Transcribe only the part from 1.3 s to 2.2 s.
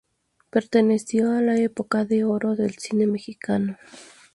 a la Época